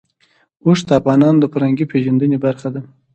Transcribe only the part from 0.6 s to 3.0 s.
اوښ د افغانانو د فرهنګي پیژندنې برخه ده.